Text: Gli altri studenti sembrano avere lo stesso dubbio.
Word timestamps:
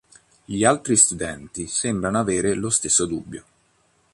Gli 0.45 0.63
altri 0.63 0.95
studenti 0.97 1.67
sembrano 1.67 2.17
avere 2.17 2.55
lo 2.55 2.71
stesso 2.71 3.05
dubbio. 3.05 3.43